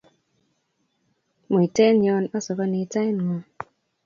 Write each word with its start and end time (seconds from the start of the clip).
muiten 1.51 1.95
yon 2.07 2.23
osokoni 2.37 2.81
tainng'ung 2.93 3.41